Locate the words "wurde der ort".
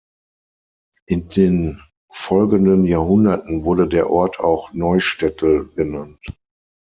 3.65-4.39